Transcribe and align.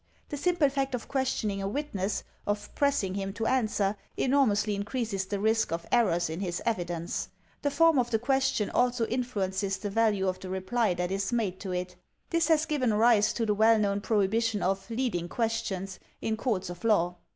The 0.29 0.37
simple 0.37 0.67
fact 0.67 0.95
of 0.95 1.07
questioning 1.07 1.61
a 1.61 1.67
witness, 1.67 2.23
of 2.47 2.73
pressing 2.73 3.13
him 3.13 3.33
to 3.33 3.45
answer, 3.45 3.95
enormously 4.17 4.73
increases 4.73 5.27
the 5.27 5.39
risk 5.39 5.71
of 5.71 5.85
errors 5.91 6.27
in 6.27 6.39
his 6.39 6.59
evi 6.65 6.87
dence. 6.87 7.29
The 7.61 7.69
form 7.69 7.99
of 7.99 8.09
the 8.09 8.17
question 8.17 8.71
also 8.71 9.05
influences 9.05 9.77
the 9.77 9.91
value 9.91 10.27
of 10.27 10.39
the 10.39 10.49
reply 10.49 10.95
that 10.95 11.11
is 11.11 11.31
made 11.31 11.59
to 11.59 11.71
it. 11.71 11.97
This 12.31 12.47
has 12.47 12.65
given 12.65 12.95
rise 12.95 13.31
to 13.33 13.45
the 13.45 13.53
well 13.53 13.77
known 13.77 14.01
prohibition 14.01 14.63
of" 14.63 14.89
leading 14.89 15.29
questions" 15.29 15.99
in 16.19 16.35
courts 16.35 16.71
of 16.71 16.83
law. 16.83 17.17